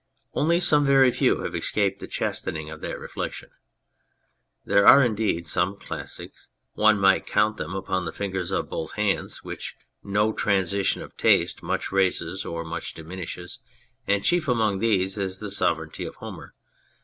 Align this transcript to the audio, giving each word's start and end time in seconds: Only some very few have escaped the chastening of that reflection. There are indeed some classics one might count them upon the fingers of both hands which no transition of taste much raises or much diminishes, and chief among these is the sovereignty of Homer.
Only 0.33 0.59
some 0.59 0.83
very 0.83 1.11
few 1.11 1.43
have 1.43 1.53
escaped 1.53 1.99
the 1.99 2.07
chastening 2.07 2.71
of 2.71 2.81
that 2.81 2.97
reflection. 2.97 3.51
There 4.65 4.87
are 4.87 5.03
indeed 5.03 5.45
some 5.45 5.77
classics 5.77 6.47
one 6.73 6.97
might 6.97 7.27
count 7.27 7.57
them 7.57 7.75
upon 7.75 8.05
the 8.05 8.11
fingers 8.11 8.49
of 8.49 8.67
both 8.71 8.93
hands 8.93 9.43
which 9.43 9.75
no 10.03 10.33
transition 10.33 11.03
of 11.03 11.15
taste 11.17 11.61
much 11.61 11.91
raises 11.91 12.43
or 12.45 12.63
much 12.65 12.95
diminishes, 12.95 13.59
and 14.07 14.23
chief 14.25 14.47
among 14.47 14.79
these 14.79 15.19
is 15.19 15.37
the 15.37 15.51
sovereignty 15.51 16.05
of 16.05 16.15
Homer. 16.15 16.55